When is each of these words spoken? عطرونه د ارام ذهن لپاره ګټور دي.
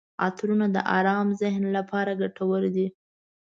عطرونه 0.25 0.67
د 0.75 0.77
ارام 0.97 1.27
ذهن 1.41 1.63
لپاره 1.77 2.11
ګټور 2.21 2.61
دي. 2.75 2.87